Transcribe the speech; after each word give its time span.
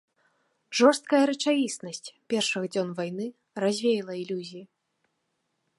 Жорсткая 0.77 1.19
рэчаіснасць 1.31 2.13
першых 2.35 2.63
дзён 2.75 2.89
вайны 3.01 3.25
развеяла 3.65 4.13
ілюзіі. 4.23 4.65